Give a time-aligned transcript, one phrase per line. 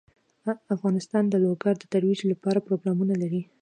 [0.75, 3.41] افغانستان د لوگر د ترویج لپاره پروګرامونه لري.